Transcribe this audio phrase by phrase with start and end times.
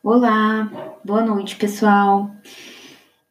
[0.00, 2.30] Olá, boa noite, pessoal.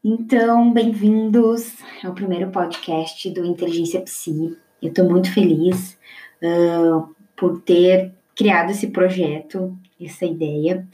[0.04, 4.58] Então, bem-vindos ao primeiro podcast do Inteligência Psi.
[4.82, 5.98] Eu estou muito feliz
[6.44, 10.86] uh, por ter criado esse projeto, essa ideia.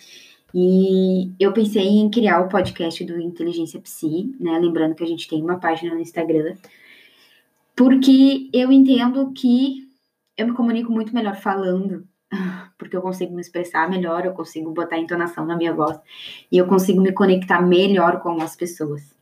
[0.54, 4.60] E eu pensei em criar o podcast do Inteligência Psi, né?
[4.60, 6.56] Lembrando que a gente tem uma página no Instagram,
[7.76, 9.88] porque eu entendo que
[10.38, 12.08] eu me comunico muito melhor falando
[12.78, 16.00] porque eu consigo me expressar melhor, eu consigo botar entonação na minha voz
[16.52, 19.14] e eu consigo me conectar melhor com as pessoas.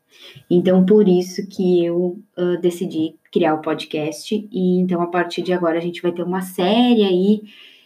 [0.50, 5.54] Então, por isso que eu uh, decidi criar o podcast e então a partir de
[5.54, 7.42] agora a gente vai ter uma série aí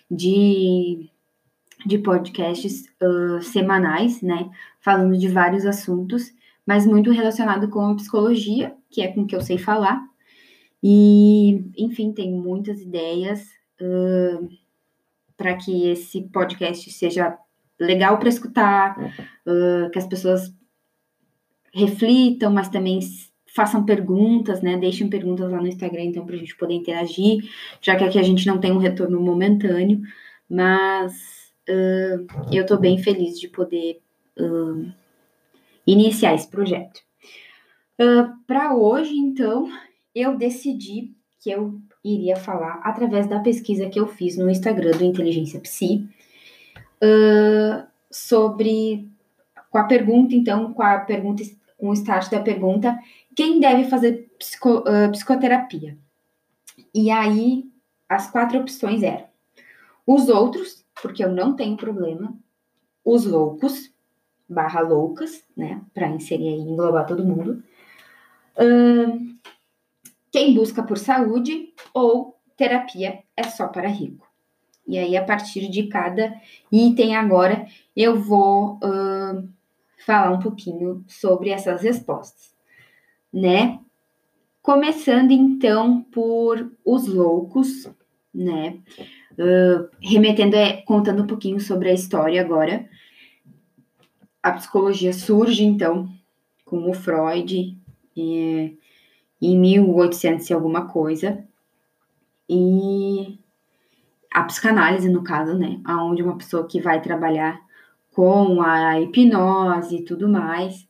[0.09, 1.09] de
[1.85, 4.49] de podcasts uh, semanais, né,
[4.81, 6.33] falando de vários assuntos,
[6.65, 10.01] mas muito relacionado com a psicologia, que é com que eu sei falar.
[10.81, 13.47] E, enfim, tenho muitas ideias.
[13.79, 14.49] Uh,
[15.37, 17.37] para que esse podcast seja
[17.79, 18.97] legal para escutar,
[19.45, 20.53] uh, que as pessoas
[21.73, 22.99] reflitam, mas também
[23.53, 24.77] façam perguntas, né?
[24.77, 27.43] Deixem perguntas lá no Instagram, então, para a gente poder interagir,
[27.81, 30.01] já que aqui a gente não tem um retorno momentâneo,
[30.49, 31.13] mas
[31.69, 34.01] uh, eu estou bem feliz de poder
[34.39, 34.91] uh,
[35.85, 37.01] iniciar esse projeto.
[38.47, 39.69] para hoje, então,
[40.13, 45.03] eu decidi que eu iria falar através da pesquisa que eu fiz no Instagram do
[45.03, 46.07] Inteligência Psi
[47.01, 49.09] uh, sobre
[49.71, 51.43] com a pergunta, então, com a pergunta,
[51.77, 52.97] com o start da pergunta,
[53.35, 55.97] quem deve fazer psico, uh, psicoterapia?
[56.93, 57.65] E aí
[58.07, 59.25] as quatro opções eram
[60.05, 62.37] os outros, porque eu não tenho problema,
[63.03, 63.91] os loucos,
[64.47, 67.63] barra loucas, né, para inserir aí, englobar todo mundo,
[68.57, 69.34] uh,
[70.35, 74.27] quem busca por saúde ou terapia é só para rico.
[74.85, 76.35] E aí, a partir de cada
[76.69, 79.47] item agora, eu vou uh,
[80.05, 82.53] falar um pouquinho sobre essas respostas,
[83.31, 83.79] né?
[84.61, 87.89] Começando então por os loucos,
[88.33, 88.79] né?
[89.39, 92.89] Uh, remetendo, é, contando um pouquinho sobre a história agora.
[94.43, 96.09] A psicologia surge então
[96.65, 97.77] com o Freud,
[98.17, 98.77] e,
[99.41, 101.43] em 1800 e alguma coisa.
[102.49, 103.39] E
[104.31, 105.79] a psicanálise, no caso, né?
[105.87, 107.59] Onde uma pessoa que vai trabalhar
[108.11, 110.87] com a hipnose e tudo mais,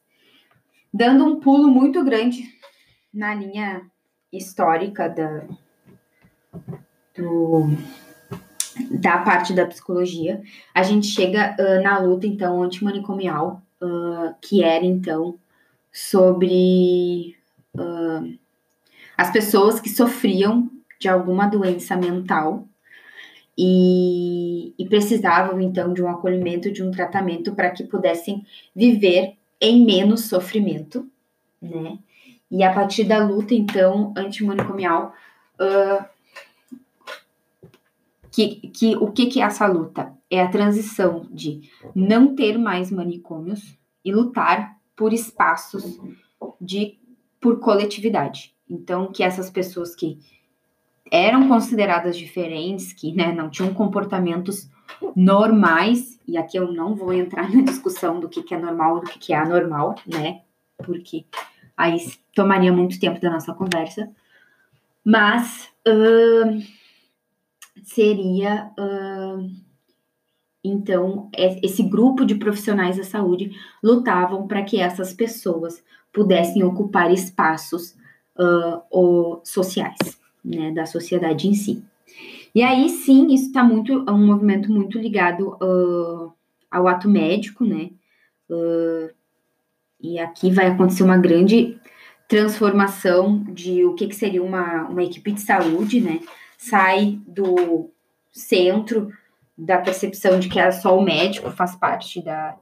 [0.94, 2.44] dando um pulo muito grande
[3.14, 3.82] na linha
[4.32, 5.44] histórica da,
[7.16, 7.70] do,
[8.92, 10.42] da parte da psicologia.
[10.74, 15.40] A gente chega uh, na luta, então, antimanicomial, uh, que era, então,
[15.92, 17.36] sobre
[17.76, 18.38] uh,
[19.18, 20.70] as pessoas que sofriam
[21.00, 22.68] de alguma doença mental
[23.58, 29.86] e, e precisavam então de um acolhimento, de um tratamento para que pudessem viver em
[29.86, 31.08] menos sofrimento,
[31.62, 31.98] né?
[32.52, 35.14] E a partir da luta então antimanicomial,
[35.60, 36.06] uh,
[38.32, 40.14] que, que o que, que é essa luta?
[40.30, 46.00] É a transição de não ter mais manicômios e lutar por espaços
[46.60, 47.00] de
[47.46, 48.56] por coletividade.
[48.68, 50.18] Então, que essas pessoas que
[51.12, 54.68] eram consideradas diferentes, que né, não tinham comportamentos
[55.16, 59.06] normais, e aqui eu não vou entrar na discussão do que, que é normal do
[59.06, 60.42] que, que é anormal, né?
[60.84, 61.24] Porque
[61.78, 61.98] aí
[62.34, 64.10] tomaria muito tempo da nossa conversa.
[65.04, 66.64] Mas uh,
[67.84, 69.48] seria uh,
[70.68, 71.30] então
[71.62, 73.52] esse grupo de profissionais da saúde
[73.84, 77.96] lutavam para que essas pessoas pudessem ocupar espaços
[78.38, 79.98] uh, sociais,
[80.44, 81.84] né, da sociedade em si.
[82.54, 86.32] E aí sim, isso está muito, é um movimento muito ligado uh,
[86.72, 87.90] ao ato médico, né?
[88.50, 89.14] Uh,
[90.00, 91.78] e aqui vai acontecer uma grande
[92.30, 96.22] transformação de o que, que seria uma, uma equipe de saúde, né?
[96.58, 97.90] Sai do
[98.32, 99.12] centro
[99.58, 102.56] da percepção de que é só o médico faz parte da,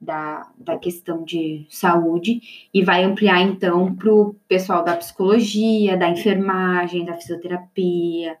[0.00, 2.40] da, da questão de saúde
[2.72, 8.36] e vai ampliar então para o pessoal da psicologia, da enfermagem, da fisioterapia,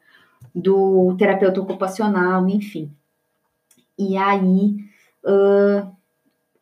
[0.54, 2.90] do terapeuta ocupacional, enfim.
[3.98, 4.76] E aí
[5.24, 5.90] uh,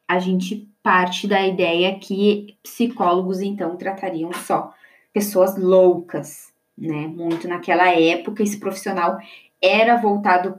[0.08, 4.72] a gente parte da ideia que psicólogos então tratariam só
[5.12, 7.08] pessoas loucas, né?
[7.08, 9.19] Muito naquela época esse profissional
[9.60, 10.58] era voltado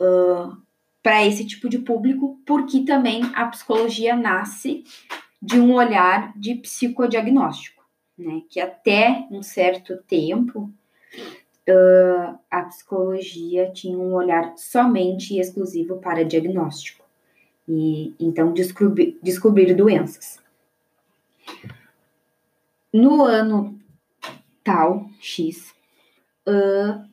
[0.00, 0.56] uh,
[1.02, 4.84] para esse tipo de público, porque também a psicologia nasce
[5.40, 7.84] de um olhar de psicodiagnóstico,
[8.16, 8.42] né?
[8.50, 10.70] Que até um certo tempo
[11.68, 17.04] uh, a psicologia tinha um olhar somente e exclusivo para diagnóstico.
[17.68, 20.40] E então descobrir, descobrir doenças.
[22.92, 23.78] No ano
[24.64, 25.74] tal, X,
[26.46, 27.06] uh,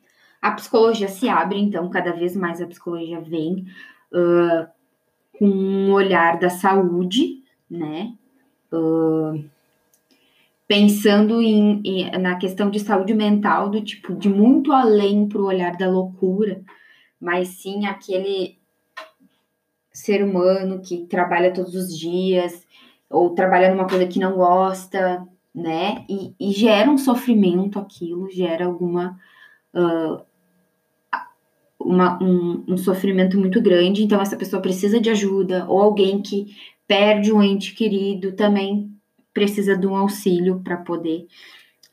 [0.46, 3.66] a psicologia se abre, então, cada vez mais a psicologia vem
[4.12, 4.66] uh,
[5.36, 8.14] com um olhar da saúde, né?
[8.72, 9.44] Uh,
[10.68, 15.46] pensando em, em, na questão de saúde mental, do tipo, de muito além para o
[15.46, 16.62] olhar da loucura,
[17.20, 18.56] mas sim aquele
[19.92, 22.64] ser humano que trabalha todos os dias,
[23.10, 26.04] ou trabalha numa coisa que não gosta, né?
[26.08, 29.18] E, e gera um sofrimento aquilo, gera alguma.
[29.74, 30.24] Uh,
[31.86, 36.56] uma, um, um sofrimento muito grande, então essa pessoa precisa de ajuda, ou alguém que
[36.86, 38.90] perde um ente querido também
[39.32, 41.26] precisa de um auxílio para poder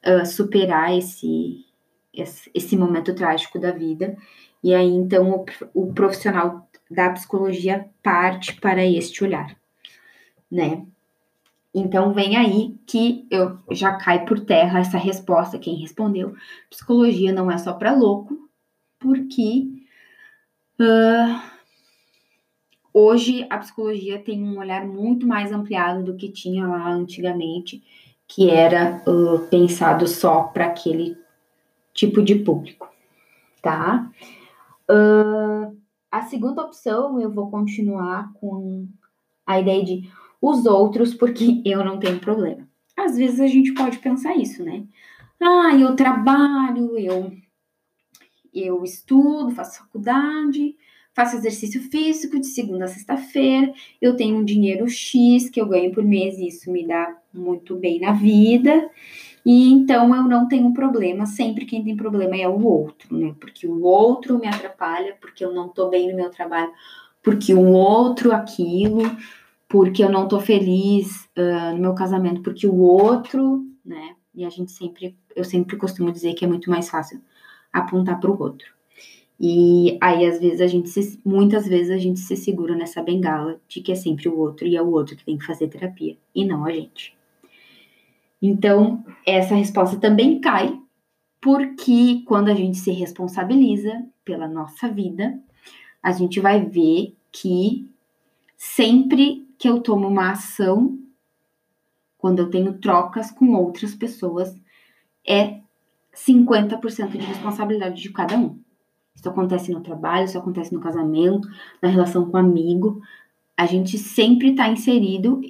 [0.05, 1.65] uh, superar esse,
[2.13, 4.15] esse, esse, momento trágico da vida.
[4.63, 9.57] E aí, então, o, o profissional da psicologia parte para este olhar,
[10.49, 10.85] né?
[11.75, 16.35] Então, vem aí que eu já cai por terra essa resposta, quem respondeu.
[16.69, 18.47] Psicologia não é só para louco,
[18.99, 19.82] porque
[20.79, 21.53] uh,
[22.93, 27.83] Hoje, a psicologia tem um olhar muito mais ampliado do que tinha lá antigamente,
[28.27, 31.17] que era uh, pensado só para aquele
[31.91, 32.87] tipo de público,
[33.63, 34.07] tá?
[34.87, 35.75] Uh,
[36.11, 38.87] a segunda opção, eu vou continuar com
[39.43, 42.67] a ideia de os outros, porque eu não tenho problema.
[42.95, 44.83] Às vezes a gente pode pensar isso, né?
[45.41, 47.31] Ah, eu trabalho, eu,
[48.53, 50.75] eu estudo, faço faculdade,
[51.13, 53.71] faço exercício físico de segunda a sexta-feira,
[54.01, 57.75] eu tenho um dinheiro X que eu ganho por mês e isso me dá muito
[57.75, 58.89] bem na vida.
[59.45, 63.35] E então eu não tenho problema, sempre quem tem problema é o outro, né?
[63.39, 66.71] Porque o outro me atrapalha, porque eu não tô bem no meu trabalho,
[67.21, 69.03] porque o outro aquilo,
[69.67, 74.15] porque eu não tô feliz uh, no meu casamento, porque o outro, né?
[74.33, 77.21] E a gente sempre, eu sempre costumo dizer que é muito mais fácil
[77.73, 78.71] apontar para o outro.
[79.39, 83.59] E aí, às vezes, a gente se, muitas vezes a gente se segura nessa bengala
[83.67, 86.15] de que é sempre o outro e é o outro que tem que fazer terapia,
[86.33, 87.17] e não a gente.
[88.41, 90.79] Então, essa resposta também cai,
[91.41, 95.37] porque quando a gente se responsabiliza pela nossa vida,
[96.01, 97.89] a gente vai ver que
[98.55, 100.99] sempre que eu tomo uma ação,
[102.17, 104.55] quando eu tenho trocas com outras pessoas,
[105.27, 105.62] é
[106.15, 108.59] 50% de responsabilidade de cada um.
[109.15, 111.47] Isso acontece no trabalho, isso acontece no casamento,
[111.81, 113.01] na relação com amigo.
[113.57, 115.41] A gente sempre está inserido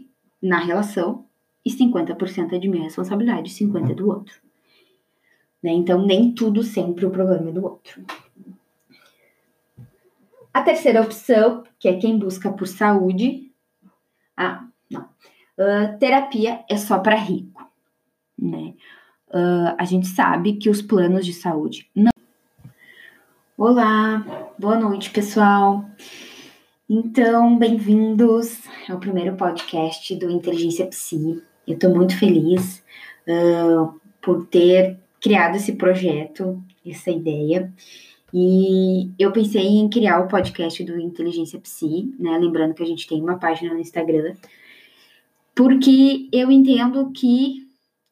[0.41, 1.25] na relação
[1.65, 4.35] e 50% é de minha responsabilidade, 50% é do outro.
[5.61, 5.71] Né?
[5.71, 8.03] Então, nem tudo sempre o problema é do outro.
[10.53, 13.51] A terceira opção, que é quem busca por saúde.
[14.37, 15.01] Ah, não.
[15.57, 17.67] Uh, terapia é só para rico.
[19.33, 22.13] Uh, a gente sabe que os planos de saúde não
[23.57, 24.23] Olá,
[24.59, 25.85] boa noite, pessoal.
[26.87, 31.41] Então, bem-vindos ao primeiro podcast do Inteligência Psi.
[31.67, 32.83] Eu estou muito feliz
[33.27, 37.73] uh, por ter criado esse projeto, essa ideia.
[38.31, 42.37] E eu pensei em criar o podcast do Inteligência Psi, né?
[42.37, 44.35] Lembrando que a gente tem uma página no Instagram,
[45.55, 47.62] porque eu entendo que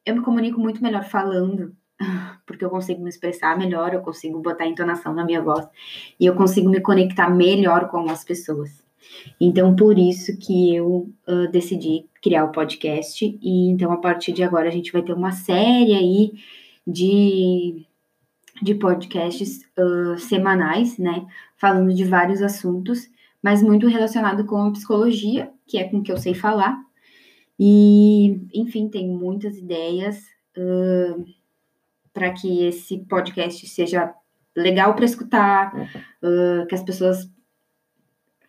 [0.04, 1.74] eu me comunico muito melhor falando
[2.46, 5.66] porque eu consigo me expressar melhor, eu consigo botar entonação na minha voz
[6.18, 8.82] e eu consigo me conectar melhor com as pessoas.
[9.40, 14.42] Então, por isso que eu uh, decidi criar o podcast e então a partir de
[14.42, 16.32] agora a gente vai ter uma série aí
[16.86, 17.84] de
[18.60, 23.10] de podcasts uh, semanais, né, falando de vários assuntos,
[23.42, 26.78] mas muito relacionado com a psicologia, que é com que eu sei falar.
[27.64, 30.20] E, enfim, tenho muitas ideias.
[30.58, 31.24] Uh,
[32.12, 34.12] para que esse podcast seja
[34.54, 35.72] legal para escutar,
[36.20, 37.30] uh, que as pessoas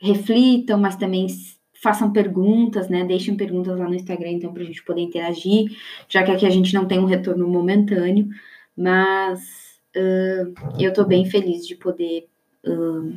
[0.02, 1.28] reflitam, mas também
[1.76, 3.06] façam perguntas, né?
[3.06, 5.72] Deixem perguntas lá no Instagram, então, para a gente poder interagir,
[6.10, 8.28] já que aqui a gente não tem um retorno momentâneo,
[8.76, 12.28] mas uh, eu estou bem feliz de poder
[12.66, 13.16] uh,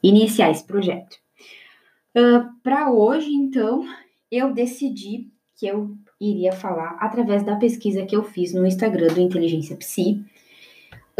[0.00, 1.16] iniciar esse projeto.
[2.62, 3.84] para hoje, então,
[4.32, 9.20] eu decidi que eu iria falar através da pesquisa que eu fiz no Instagram do
[9.20, 10.24] Inteligência Psi,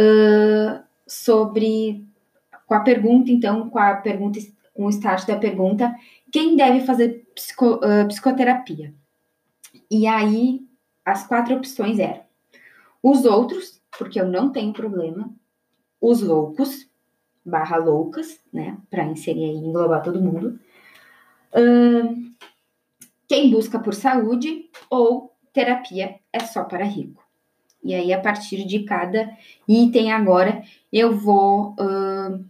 [0.00, 2.02] uh, sobre
[2.66, 4.40] com a pergunta, então, com a pergunta,
[4.72, 5.94] com o start da pergunta,
[6.32, 8.94] quem deve fazer psico, uh, psicoterapia?
[9.90, 10.66] E aí,
[11.04, 12.22] as quatro opções eram
[13.02, 15.30] os outros, porque eu não tenho problema,
[16.00, 16.88] os loucos,
[17.44, 20.58] barra loucas, né, para inserir aí, englobar todo mundo,
[21.52, 22.31] Uh,
[23.32, 27.26] quem busca por saúde ou terapia é só para rico.
[27.82, 29.34] E aí, a partir de cada
[29.66, 30.62] item agora,
[30.92, 32.44] eu vou uh,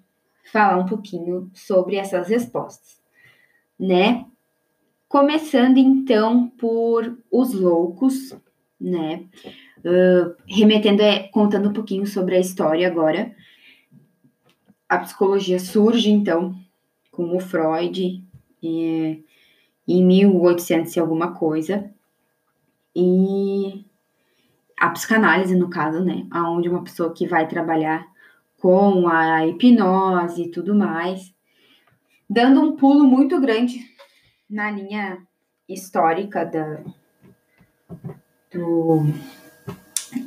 [0.51, 3.01] falar um pouquinho sobre essas respostas,
[3.79, 4.27] né?
[5.09, 8.35] Começando então por os loucos,
[8.81, 9.25] né?
[9.85, 13.33] Uh, remetendo, é, contando um pouquinho sobre a história agora.
[14.89, 16.57] A psicologia surge então
[17.13, 18.21] com o Freud
[18.61, 19.25] e,
[19.87, 21.91] em 1800 e alguma coisa.
[22.95, 23.85] E
[24.79, 26.27] a psicanálise, no caso, né?
[26.35, 28.07] Onde uma pessoa que vai trabalhar
[28.59, 31.35] com a hipnose e tudo mais,
[32.29, 33.81] dando um pulo muito grande
[34.49, 35.19] na linha
[35.69, 36.81] histórica da,
[38.53, 39.05] do,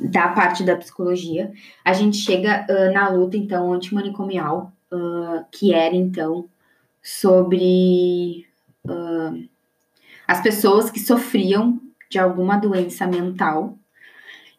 [0.02, 1.52] da parte da psicologia,
[1.84, 6.48] a gente chega uh, na luta, então, antimanicomial, uh, que era, então,
[7.02, 8.46] sobre
[8.88, 9.48] uh,
[10.26, 13.78] as pessoas que sofriam de alguma doença mental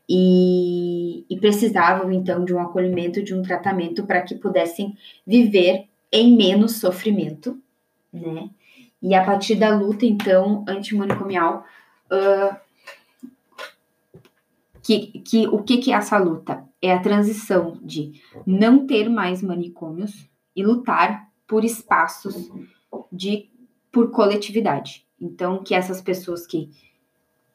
[0.09, 6.35] e, e precisavam, então, de um acolhimento, de um tratamento para que pudessem viver em
[6.35, 7.59] menos sofrimento,
[8.13, 8.49] né?
[9.01, 11.63] E a partir da luta, então, antimanicomial,
[12.11, 12.55] uh,
[14.81, 16.63] que, que, o que, que é essa luta?
[16.81, 22.49] É a transição de não ter mais manicômios e lutar por espaços
[23.11, 23.49] de
[23.97, 25.03] por coletividade.
[25.19, 26.69] Então, que essas pessoas que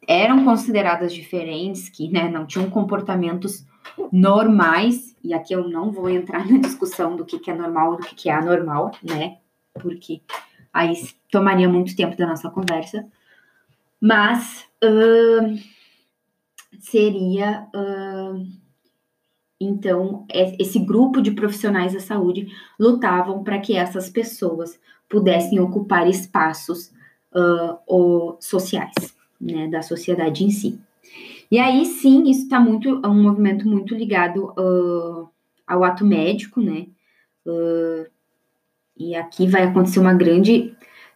[0.09, 3.65] eram consideradas diferentes, que né, não tinham comportamentos
[4.11, 8.03] normais, e aqui eu não vou entrar na discussão do que, que é normal do
[8.03, 9.37] que, que é anormal, né?
[9.75, 10.21] Porque
[10.73, 10.95] aí
[11.31, 13.07] tomaria muito tempo da nossa conversa.
[14.01, 15.57] Mas uh,
[16.81, 18.45] seria uh,
[19.61, 20.27] então
[20.59, 22.49] esse grupo de profissionais da saúde
[22.81, 24.81] lutavam para que essas pessoas
[25.12, 26.90] pudessem ocupar espaços
[27.35, 28.95] uh, sociais
[29.38, 30.81] né, da sociedade em si.
[31.50, 34.54] E aí sim, isso está muito é um movimento muito ligado
[35.66, 36.87] ao ato médico, né?
[38.97, 40.75] e aqui vai acontecer uma grande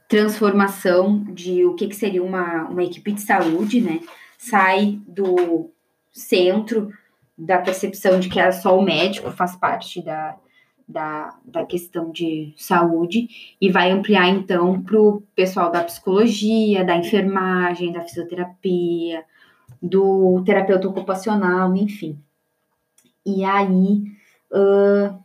[0.09, 4.01] transformação de o que, que seria uma, uma equipe de saúde, né?
[4.37, 5.71] Sai do
[6.13, 6.91] centro
[7.39, 10.37] da percepção de que é só o médico faz parte da,
[10.89, 16.97] da, da questão de saúde e vai ampliar então para o pessoal da psicologia, da
[16.97, 19.25] enfermagem, da fisioterapia,
[19.83, 22.19] do terapeuta ocupacional, enfim.
[23.25, 24.05] E aí
[24.53, 25.19] uh,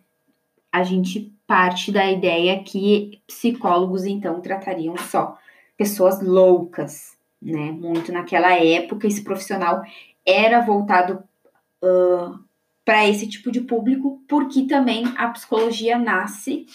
[0.71, 5.37] a gente parte da ideia que psicólogos então tratariam só
[5.77, 7.71] pessoas loucas, né?
[7.71, 9.83] Muito naquela época esse profissional
[10.25, 11.23] era voltado
[11.83, 12.39] uh,
[12.83, 16.65] para esse tipo de público, porque também a psicologia nasce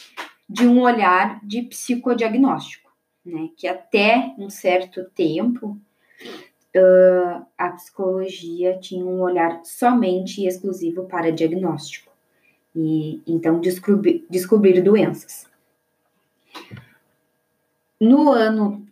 [0.49, 2.91] de um olhar de psicodiagnóstico,
[3.25, 3.51] né?
[3.57, 5.79] Que até um certo tempo
[6.77, 12.13] uh, a psicologia tinha um olhar somente e exclusivo para diagnóstico
[12.75, 15.49] e então descobrir, descobrir doenças.
[17.99, 18.87] No ano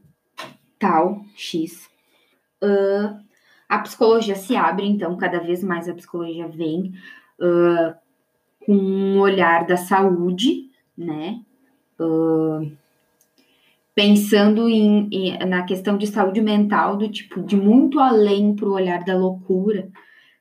[0.78, 1.88] tal, X,
[2.62, 3.23] uh,
[3.68, 6.94] a psicologia se abre, então, cada vez mais a psicologia vem
[7.40, 7.94] uh,
[8.64, 11.40] com um olhar da saúde, né?
[11.99, 12.71] Uh,
[13.94, 18.73] pensando em, em, na questão de saúde mental, do tipo, de muito além para o
[18.73, 19.88] olhar da loucura,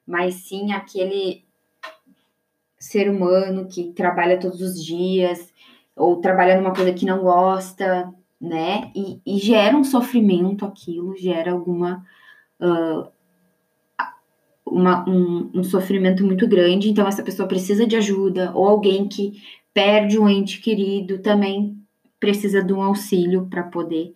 [0.06, 1.44] mas sim aquele
[2.80, 5.54] ser humano que trabalha todos os dias
[5.96, 8.92] ou trabalha numa coisa que não gosta, né?
[8.96, 12.04] E, e gera um sofrimento aquilo, gera alguma.
[12.60, 13.12] Uh,
[14.66, 19.44] uma, um, um, sofrimento muito grande, então essa pessoa precisa de ajuda, ou alguém que
[19.74, 21.78] perde um ente querido também
[22.20, 24.14] precisa de um auxílio para poder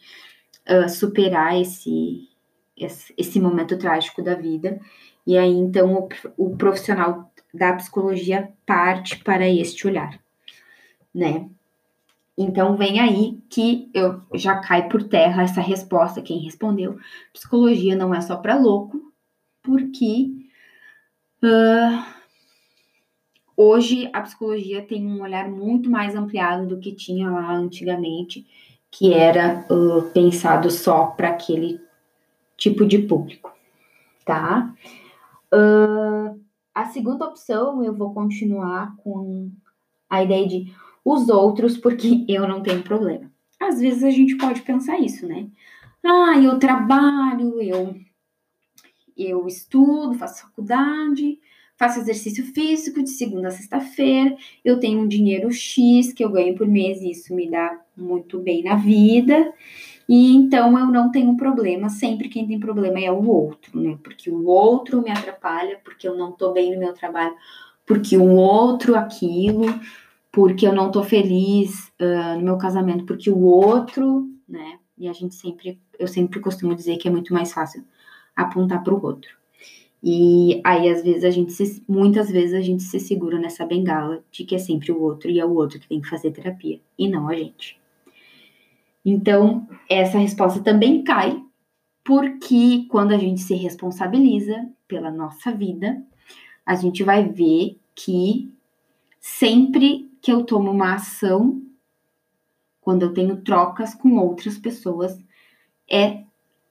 [0.70, 2.30] uh, superar esse,
[2.78, 4.80] esse, esse momento trágico da vida.
[5.26, 10.20] E aí, então, o, o profissional da psicologia parte para este olhar,
[11.14, 11.50] né?
[12.38, 17.00] Então vem aí que eu já cai por terra essa resposta quem respondeu.
[17.34, 19.12] Psicologia não é só para louco,
[19.64, 20.30] porque
[21.44, 22.06] uh,
[23.56, 28.46] hoje a psicologia tem um olhar muito mais ampliado do que tinha lá antigamente,
[28.92, 31.82] que era uh, pensado só para aquele
[32.56, 33.52] tipo de público,
[34.24, 34.74] tá?
[35.52, 36.40] Uh,
[36.74, 39.52] a segunda opção, eu vou continuar com
[40.08, 40.72] a ideia de
[41.14, 43.32] os outros, porque eu não tenho problema.
[43.60, 45.48] Às vezes a gente pode pensar isso, né?
[46.04, 47.96] Ah, eu trabalho, eu,
[49.18, 51.40] eu estudo, faço faculdade,
[51.76, 56.56] faço exercício físico de segunda a sexta-feira, eu tenho um dinheiro X que eu ganho
[56.56, 59.54] por mês e isso me dá muito bem na vida.
[60.08, 63.98] E então eu não tenho problema, sempre quem tem problema é o outro, né?
[64.02, 67.36] Porque o outro me atrapalha, porque eu não tô bem no meu trabalho,
[67.86, 69.66] porque o outro aquilo,
[70.38, 74.78] porque eu não tô feliz uh, no meu casamento, porque o outro, né?
[74.96, 77.84] E a gente sempre, eu sempre costumo dizer que é muito mais fácil
[78.36, 79.36] apontar para o outro.
[80.04, 84.24] E aí, às vezes, a gente se, muitas vezes a gente se segura nessa bengala
[84.32, 86.80] de que é sempre o outro e é o outro que tem que fazer terapia,
[87.00, 87.82] e não a gente.
[89.04, 91.44] Então, essa resposta também cai,
[92.04, 96.00] porque quando a gente se responsabiliza pela nossa vida,
[96.64, 98.54] a gente vai ver que
[99.20, 101.62] sempre que eu tomo uma ação,
[102.82, 105.18] quando eu tenho trocas com outras pessoas,
[105.90, 106.26] é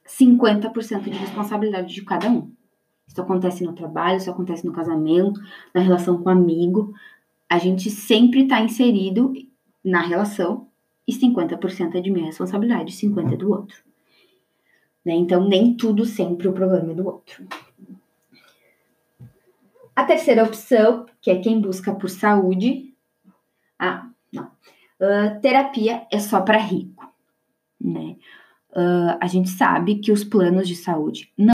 [0.07, 2.53] 50% de responsabilidade de cada um.
[3.09, 5.41] Isso acontece no trabalho, isso acontece no casamento,
[5.75, 6.93] na relação com amigo.
[7.49, 9.33] A gente sempre está inserido
[9.83, 10.69] na relação
[11.09, 13.79] e 50% é de minha responsabilidade, 50% é do outro.
[15.03, 15.15] Né?
[15.15, 17.47] Então, nem tudo sempre o problema é do outro.
[19.97, 22.95] A terceira opção, que é quem busca por saúde.
[23.79, 24.51] Ah, não.
[25.01, 27.07] Uh, terapia é só para rico,
[27.81, 28.17] né?
[28.71, 31.45] Uh, a gente sabe que os planos de saúde não